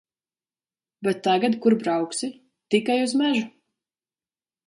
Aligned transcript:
Bet 1.07 1.19
tagad 1.27 1.57
kur 1.65 1.75
brauksi? 1.83 2.29
Tikai 2.75 2.97
uz 3.05 3.15
mežu. 3.23 3.47